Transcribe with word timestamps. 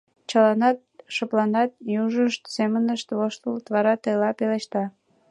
Чыланат 0.29 0.77
шыпланат, 1.15 1.71
южышт 2.03 2.43
семынышт 2.55 3.07
воштылыт, 3.19 3.65
вара 3.73 3.93
Тайла 4.03 4.29
пелешта: 4.37 4.83